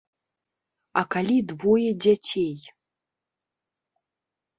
А 1.01 1.03
калі 1.15 1.35
двое 1.51 1.91
дзяцей? 2.05 2.55